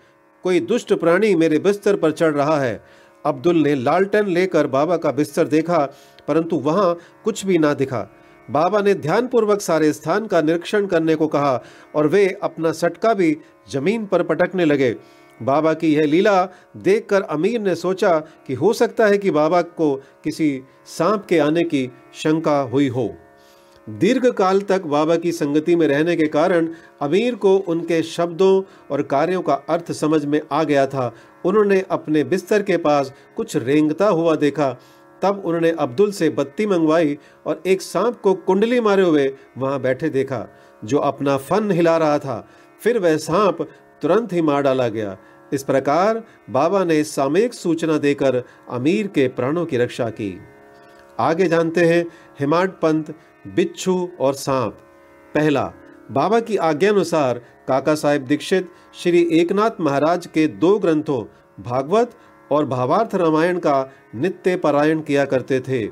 कोई 0.44 0.60
दुष्ट 0.60 0.94
प्राणी 0.94 1.36
मेरे 1.36 1.60
बिस्तर 1.60 1.96
पर 1.96 2.12
चढ़ 2.12 2.34
रहा 2.34 2.60
है। 2.60 2.84
अब्दुल 3.26 3.58
ने 3.58 3.76
लालटेन 3.76 4.28
लेकर 4.28 4.68
बाबा 4.68 4.98
का 4.98 5.12
बिस्तर 5.12 5.48
देखा, 5.48 5.86
परंतु 6.28 6.56
वहाँ 6.56 6.98
कुछ 7.24 7.46
भी 7.46 7.58
ना 7.58 7.74
दिखा। 7.74 8.08
बाबा 8.52 8.82
ने 8.82 8.94
ध्यानपूर्वक 8.94 9.62
सारे 9.62 9.92
स्थान 9.94 10.26
का 10.28 10.42
निरीक्षण 10.42 10.86
करने 10.86 11.16
को 11.16 11.28
कहा 11.28 11.62
और 11.96 12.08
वे 12.08 12.28
अपना 12.44 12.72
सटका 12.72 13.14
भी 13.14 13.36
ज़मीन 13.72 14.06
पर 14.06 14.24
पटकने 14.24 14.66
लगे। 14.66 14.96
बाबा 15.40 15.74
की 15.74 15.94
यह 15.94 16.06
लीला 16.06 16.44
देखकर 16.78 17.22
अमीर 17.22 17.62
ने 17.62 17.76
सोचा 17.76 18.18
कि 18.48 18.54
हो 18.54 18.74
सकता 18.74 19.06
है 19.06 19.18
कि 19.18 19.32
बाबा 19.32 19.62
को 19.62 19.96
किसी 20.24 20.62
सांप 20.88 21.26
के 21.26 21.40
आने 21.40 21.64
की 21.64 21.90
शंका 22.14 22.60
हुई 22.62 22.88
हो। 22.88 23.14
दीर्घ 23.88 24.26
काल 24.28 24.62
तक 24.62 24.82
बाबा 24.82 25.16
की 25.16 25.32
संगति 25.32 25.76
में 25.76 25.88
रहने 25.88 26.16
के 26.16 26.28
कारण 26.28 26.68
अमीर 27.02 27.36
को 27.36 27.56
उनके 27.58 28.02
शब्दों 28.04 28.62
और 28.92 29.02
कार्यों 29.02 29.42
का 29.42 29.54
अर्थ 29.70 29.92
समझ 29.92 30.26
में 30.26 30.40
आ 30.52 30.64
गया 30.64 30.86
था। 30.88 31.14
उन्होंने 31.46 31.84
अपने 31.92 32.24
बिस्तर 32.24 32.62
के 32.62 32.78
पास 32.78 33.14
कुछ 33.38 33.56
रेंगता 33.56 34.08
हुआ 34.08 34.36
देखा 34.36 34.78
तब 35.24 35.42
उन्होंने 35.46 35.72
अब्दुल 35.72 36.12
से 36.12 36.30
बत्ती 36.30 36.66
मंगवाई 36.66 37.18
और 37.46 37.64
एक 37.66 37.82
सांप 37.82 38.22
को 38.22 38.34
कुंडली 38.34 38.80
मारे 38.80 39.04
हुए 39.04 39.34
वहाँ 39.58 39.82
बैठे 39.82 40.10
देखा, 40.10 40.48
जो 40.86 40.98
अपना 40.98 41.38
फन 41.38 41.72
हिला 41.72 41.98
रहा 41.98 42.20
था। 42.20 42.48
फिर 42.82 43.00
वह 43.00 43.18
सांप 43.18 43.62
तुरंत 44.02 44.34
ही 44.34 44.42
मार 44.42 44.62
डाला 44.62 44.88
गया। 44.88 45.18
इस 45.54 45.64
प्रकार 45.64 46.24
बाबा 46.50 46.84
ने 46.84 47.04
सामयिक 47.04 47.54
सूचना 47.54 47.98
देकर 47.98 48.44
अमीर 48.70 49.08
के 49.08 49.28
प्राणों 49.28 49.66
की 49.66 49.78
रक्षा 49.78 50.10
की। 50.10 50.40
आगे 51.20 51.48
जानते 51.48 51.86
हैं 51.86 52.06
हिमाट 52.40 52.70
पंत, 52.82 53.14
बिच्छू 53.48 54.10
और 54.20 54.34
सांप। 54.34 54.78
पहला, 55.36 55.72
बाबा 56.12 56.40
की 56.40 56.58
आज्ञा 56.58 56.92
अनुसार 56.92 57.42
काका 57.68 57.96
साहेब 57.96 58.26
दीक्षित 58.26 58.70
श्री 58.94 59.22
एकनाथ 59.32 59.82
महाराज 59.82 60.26
के 60.26 60.48
दो 60.48 60.78
ग्रंथों, 60.80 61.24
भागवत 61.64 62.12
और 62.52 62.66
भावार्थ 62.66 63.16
रामायण 63.16 63.60
का 63.60 63.92
नित्य 64.16 64.56
पारायण 64.56 65.02
किया 65.02 65.26
करते 65.26 65.60
थे। 65.60 65.90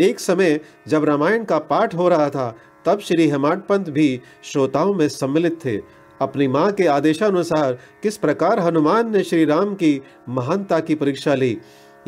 एक 0.00 0.20
समय 0.20 0.60
जब 0.88 1.04
रामायण 1.04 1.44
का 1.44 1.58
पाठ 1.58 1.94
हो 1.94 2.08
रहा 2.08 2.30
था, 2.30 2.56
तब 2.84 3.00
श्री 3.00 3.28
हेमाड 3.28 3.62
पंत 3.62 3.90
भी 3.90 4.20
श्रोताओं 4.42 4.94
में 4.94 5.08
सम्मिलित 5.08 5.64
थे। 5.64 5.76
अपनी 6.20 6.48
माँ 6.48 6.72
के 6.72 6.86
आदेशानुसार 6.86 7.78
किस 8.02 8.16
प्रकार 8.16 8.58
हनुमान 8.58 9.10
ने 9.10 9.22
श्री 9.22 9.44
राम 9.44 9.74
की 9.74 10.02
महानता 10.28 10.80
की 10.80 10.94
परीक्षा 10.94 11.34
ली, 11.34 11.58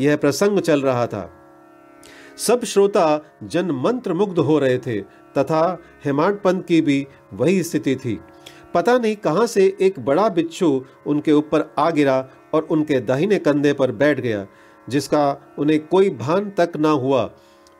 यह 0.01 0.17
प्रसंग 0.17 0.59
चल 0.59 0.81
रहा 0.81 1.07
था। 1.07 1.31
सब 2.37 2.63
श्रोता 2.63 3.35
जन 3.43 3.71
मंत्र 3.71 4.13
मुग्ध 4.13 4.39
हो 4.39 4.59
रहे 4.59 4.77
थे, 4.77 5.01
तथा 5.37 5.81
हेमाड 6.05 6.41
पंत 6.41 6.65
की 6.67 6.81
भी 6.81 7.07
वही 7.33 7.63
स्थिति 7.63 7.95
थी। 7.95 8.19
पता 8.73 8.97
नहीं 8.97 9.15
कहाँ 9.15 9.47
से 9.47 9.77
एक 9.81 9.99
बड़ा 9.99 10.29
बिच्छू 10.29 10.85
उनके 11.07 11.31
ऊपर 11.31 11.73
आ 11.77 11.89
गिरा 11.89 12.29
और 12.55 12.67
उनके 12.71 12.99
दाहिने 12.99 13.39
कंधे 13.39 13.73
पर 13.73 13.91
बैठ 13.93 14.19
गया, 14.19 14.45
जिसका 14.87 15.55
उन्हें 15.59 15.79
कोई 15.87 16.09
भान 16.09 16.51
तक 16.57 16.77
ना 16.77 16.89
हुआ। 16.89 17.29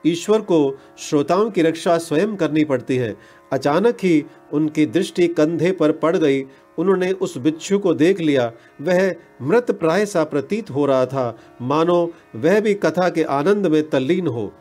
ईश्वर 0.06 0.42
को 0.42 0.58
श्रोताओं 1.00 1.50
की 1.50 1.62
रक्षा 1.62 1.98
स्वयं 1.98 2.36
करनी 2.36 2.64
पड़ती 2.64 2.98
है। 2.98 3.16
अचानक 3.54 3.98
ही 4.04 4.26
उनकी 4.54 4.86
दृष्टि 4.86 5.28
कंधे 5.28 5.72
पर 5.72 5.92
पड़ 5.92 6.16
गई। 6.18 6.42
उन्होंने 6.78 7.12
उस 7.12 7.38
बिच्छू 7.38 7.78
को 7.80 7.94
देख 7.94 8.20
लिया। 8.20 8.52
वह 8.82 9.16
मृत 9.42 9.72
प्राय 9.72 10.06
सा 10.06 10.24
प्रतीत 10.24 10.70
हो 10.70 10.86
रहा 10.86 11.06
था। 11.06 11.38
मानो 11.62 11.98
वह 12.36 12.60
भी 12.60 12.74
कथा 12.74 13.10
के 13.10 13.24
आनंद 13.24 13.68
में 13.68 13.90
तल्लीन 13.90 14.28
हो। 14.28 14.52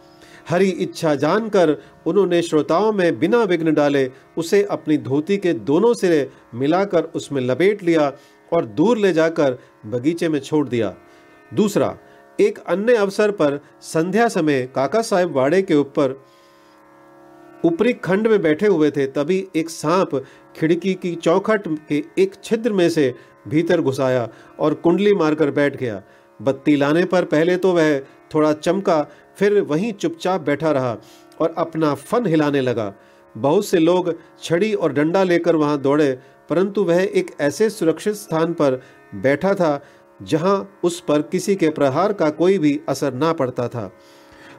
हरी 0.48 0.68
इच्छा 0.68 1.14
जानकर 1.14 1.76
उन्होंने 2.06 2.40
श्रोताओं 2.42 2.92
में 2.92 3.18
बिना 3.18 3.42
विघ्न 3.42 3.74
डाले 3.74 4.10
उसे 4.36 4.62
अपनी 4.70 4.98
धोती 4.98 5.36
के 5.36 5.52
दोनों 5.52 5.92
सिरे 5.94 6.28
मिलाकर 6.54 7.04
उसमें 7.14 7.40
लपेट 7.42 7.82
लिया 7.82 8.12
और 8.52 8.64
दूर 8.64 8.98
ले 8.98 9.12
जाकर 9.12 9.58
बगीचे 9.86 10.28
में 10.28 10.38
छोड़ 10.40 10.68
दिया। 10.68 10.94
दूसरा, 11.52 11.96
एक 12.38 12.58
अन्य 12.58 12.94
अवसर 12.94 13.30
पर 13.30 13.58
संध्या 13.82 14.28
समय 14.28 14.62
काका 14.74 15.02
साहेब 15.02 15.32
वाड़े 15.32 15.62
के 15.62 15.74
ऊपर 15.74 16.20
ऊपरी 17.64 17.92
खंड 17.94 18.26
में 18.26 18.40
बैठे 18.42 18.66
हुए 18.66 18.90
थे, 18.90 19.06
तभी 19.06 19.46
एक 19.56 19.70
सांप 19.70 20.14
खिड़की 20.56 20.94
की 20.94 21.14
चौखट 21.14 21.68
के 21.88 22.02
एक 22.18 22.34
छिद्र 22.44 22.72
में 22.72 22.88
से 22.90 23.14
भीतर 23.48 23.80
घुसाया 23.80 24.28
और 24.58 24.74
कुंडली 24.74 25.14
मारकर 25.14 25.50
बैठ 25.50 25.76
गया। 25.76 26.02
बत्ती 26.40 26.74
लाने 26.76 27.04
पर 27.04 27.24
पहले 27.24 27.56
तो 27.56 27.72
वह 27.72 27.98
थोड़ा 28.34 28.52
चमका, 28.52 29.02
फिर 29.36 29.60
वहीं 29.60 29.92
चुपचाप 29.92 30.40
बैठा 30.40 30.70
रहा 30.70 30.96
और 31.40 31.54
अपना 31.58 31.94
फन 31.94 32.26
हिलाने 32.26 32.60
लगा। 32.60 32.92
बहुत 33.34 33.66
से 33.66 33.78
लोग 33.78 34.14
छड़ी 34.42 34.72
और 34.74 34.92
डंडा 34.92 35.22
लेकर 35.22 35.56
वहाँ 35.56 35.78
दौड़े, 35.78 36.12
परंतु 36.50 36.84
वह 36.84 37.02
एक 37.02 37.30
ऐसे 37.40 37.68
सुरक्षित 37.70 38.14
स्थान 38.14 38.52
पर 38.52 38.80
बैठा 39.14 39.54
था, 39.54 39.84
जहाँ 40.22 40.78
उस 40.84 41.00
पर 41.00 41.22
किसी 41.22 41.54
के 41.56 41.68
प्रहार 41.68 42.12
का 42.12 42.30
कोई 42.30 42.58
भी 42.58 42.80
असर 42.88 43.14
ना 43.14 43.32
पड़ता 43.32 43.68
था। 43.68 43.90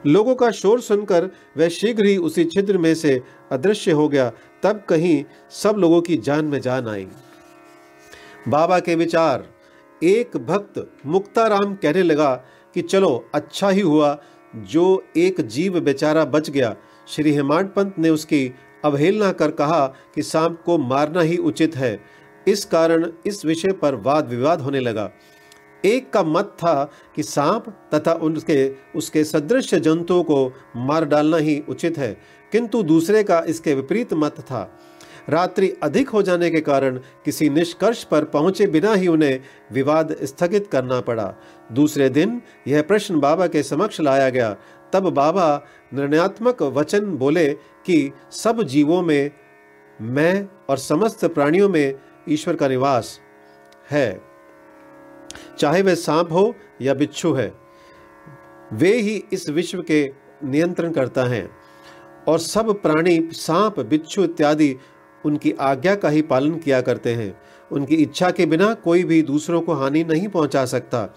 लोगों 0.06 0.34
का 0.34 0.50
शोर 0.50 0.80
सुनकर 0.80 1.30
वह 1.56 1.68
शीघ्र 1.68 2.04
ही 2.04 2.16
उसी 2.16 2.44
छिद्र 2.44 2.78
में 2.78 2.94
से 2.94 3.22
अदृश्य 3.52 3.90
हो 3.90 4.08
गया, 4.08 4.32
तब 4.62 4.84
कहीं 4.88 5.24
सब 5.50 5.76
लोगों 5.78 6.00
की 6.00 6.16
जान 6.16 6.44
में 6.44 6.60
जान 6.60 6.88
आई। 6.88 7.06
बाबा 8.48 8.78
के 8.80 8.94
विचार, 8.94 9.46
एक 10.02 10.36
भक्त 10.36 10.92
मुक्ताराम 11.06 11.74
कहने 11.74 12.02
लगा 12.02 12.34
कि 12.74 12.82
चलो 12.82 13.28
अच्छा 13.34 13.70
ही 13.70 13.80
हुआ, 13.80 14.18
जो 14.56 15.04
एक 15.16 15.40
जीव 15.40 15.80
बेचारा 15.80 16.24
बच 16.24 16.50
गया। 16.50 16.76
श्री 17.08 17.32
हेमांड 17.32 17.68
पंत 17.68 17.98
ने 17.98 18.10
उसकी 18.10 18.52
अवहेलना 18.84 19.32
कर 19.32 19.50
कहा 19.50 19.86
कि 20.14 20.22
सांप 20.22 20.62
को 20.66 20.78
मारना 20.78 21.20
ही 21.20 21.36
उचित 21.36 21.76
है। 21.76 22.15
इस 22.48 22.64
कारण 22.64 23.10
इस 23.26 23.44
विषय 23.44 23.72
पर 23.72 23.94
वाद 23.94 24.28
विवाद 24.28 24.60
होने 24.60 24.80
लगा। 24.80 25.10
एक 25.84 26.10
का 26.10 26.22
मत 26.22 26.56
था 26.58 26.90
कि 27.16 27.22
सांप 27.22 27.68
तथा 27.94 28.12
उनके, 28.12 28.68
उसके 28.96 29.24
सदृश 29.24 29.74
जंतुओं 29.74 30.22
को 30.22 30.52
मार 30.76 31.04
डालना 31.04 31.36
ही 31.36 31.62
उचित 31.68 31.98
है, 31.98 32.12
किंतु 32.52 32.82
दूसरे 32.82 33.22
का 33.22 33.38
इसके 33.48 33.74
विपरीत 33.74 34.14
मत 34.14 34.40
था। 34.40 34.78
रात्रि 35.28 35.68
अधिक 35.82 36.08
हो 36.08 36.22
जाने 36.22 36.50
के 36.50 36.60
कारण 36.60 36.98
किसी 37.24 37.48
निष्कर्ष 37.50 38.02
पर 38.04 38.24
पहुँचे 38.24 38.66
बिना 38.66 38.92
ही 38.94 39.08
उन्हें 39.08 39.40
विवाद 39.72 40.16
स्थगित 40.22 40.66
करना 40.66 41.00
पड़ा। 41.00 41.34
दूसरे 41.72 42.08
दिन 42.08 42.40
यह 42.68 42.82
प्रश्न 42.82 43.20
बाबा 43.20 43.46
के 43.46 43.62
समक्ष 43.62 44.00
लाया 44.00 44.28
गया। 44.30 44.56
तब 44.92 45.08
बाबा 45.10 45.64
निर्णयात्मक 45.94 46.62
वचन 46.62 47.06
बोले 47.16 47.48
कि 47.86 48.12
सब 48.32 48.62
जीवों 48.62 49.02
में, 49.02 49.30
मैं 50.00 50.48
और 50.70 50.78
समस्त 50.78 51.24
प्राणियों 51.24 51.68
में 51.68 51.94
ईश्वर 52.28 52.56
का 52.56 52.68
निवास 52.68 53.18
है। 53.90 54.20
चाहे 55.58 55.82
वह 55.82 55.94
सांप 55.94 56.32
हो 56.32 56.54
या 56.82 56.94
बिच्छू 56.94 57.32
है, 57.32 57.52
वे 58.72 58.92
ही 58.92 59.22
इस 59.32 59.48
विश्व 59.48 59.82
के 59.82 60.04
नियंत्रण 60.44 60.92
करता 60.92 61.24
है 61.24 61.48
और 62.28 62.38
सब 62.38 62.72
प्राणी, 62.82 63.18
सांप, 63.32 63.80
बिच्छू 63.80 64.24
इत्यादि 64.24 64.76
उनकी 65.24 65.52
आज्ञा 65.60 65.94
का 65.94 66.08
ही 66.08 66.22
पालन 66.22 66.54
किया 66.54 66.80
करते 66.80 67.14
हैं। 67.14 67.34
उनकी 67.70 67.94
इच्छा 67.94 68.30
के 68.30 68.46
बिना 68.46 68.72
कोई 68.74 69.04
भी 69.04 69.22
दूसरों 69.22 69.60
को 69.60 69.74
हानि 69.74 70.04
नहीं 70.04 70.28
पहुँचा 70.28 70.64
सकता। 70.64 71.08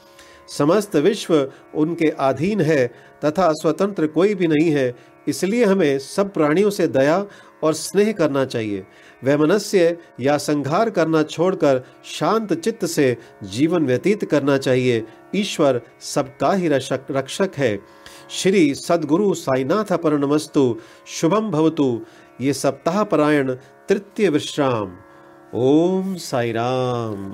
समस्त 0.47 0.95
विश्व 0.95 1.35
उनके 1.75 2.09
अधीन 2.09 2.61
है 2.61 2.85
तथा 3.25 3.51
स्वतंत्र 3.51 4.07
कोई 4.07 4.35
भी 4.35 4.47
नहीं 4.47 4.71
है 4.71 4.89
इसलिए 5.29 5.65
हमें 5.65 5.99
सब 5.99 6.33
प्राणियों 6.33 6.69
से 6.69 6.87
दया 6.87 7.25
और 7.63 7.73
स्नेह 7.73 8.11
करना 8.11 8.45
चाहिए। 8.45 8.85
वह 9.23 9.37
मनस्य 9.37 9.97
या 10.19 10.37
संघार 10.37 10.89
करना 10.89 11.23
छोड़कर 11.23 11.81
शांत 12.05 12.53
चित्त 12.53 12.85
से 12.85 13.17
जीवन 13.43 13.85
व्यतीत 13.85 14.25
करना 14.25 14.57
चाहिए। 14.57 15.05
ईश्वर 15.35 15.81
सबका 16.01 16.53
ही 16.53 16.67
रक्षक 16.67 17.01
रक्षक 17.11 17.51
है। 17.57 17.79
श्री 18.31 18.75
सदगुरु 18.75 19.33
साईनाथ 19.33 20.05
नमस्तु 20.05 20.77
शुभम 21.07 21.51
भवतु। 21.51 22.01
ये 22.41 22.53
सप्ताह 22.53 23.03
परायण 23.03 23.53
तृतीय 23.89 24.29
विश्राम। 24.29 24.97
ओम 25.55 26.15
साई 26.15 26.51
राम 26.51 27.25